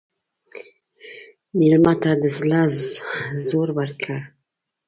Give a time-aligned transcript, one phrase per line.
[1.57, 2.61] مېلمه ته د زړه
[3.47, 4.17] زور ورکړه.